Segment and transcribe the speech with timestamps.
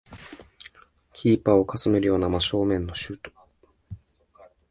[1.13, 3.31] キーパーをかすめるような真正面のシュート